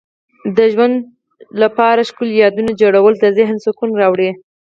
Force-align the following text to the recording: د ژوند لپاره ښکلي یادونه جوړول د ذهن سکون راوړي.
د 0.57 0.59
ژوند 0.73 0.95
لپاره 1.61 2.07
ښکلي 2.09 2.35
یادونه 2.43 2.71
جوړول 2.81 3.13
د 3.19 3.25
ذهن 3.37 3.57
سکون 3.65 3.89
راوړي. 4.01 4.29